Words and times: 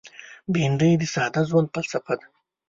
بېنډۍ 0.53 0.91
د 0.97 1.03
ساده 1.13 1.41
ژوند 1.49 1.67
فلسفه 1.73 2.13
ده 2.19 2.25